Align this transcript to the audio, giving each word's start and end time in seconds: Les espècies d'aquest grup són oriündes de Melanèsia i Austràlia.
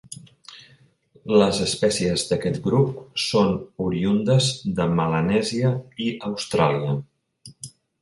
Les 1.41 1.59
espècies 1.65 2.23
d'aquest 2.31 2.57
grup 2.69 2.97
són 3.27 3.55
oriündes 3.91 4.51
de 4.83 4.91
Melanèsia 4.99 5.75
i 6.09 6.13
Austràlia. 6.33 7.01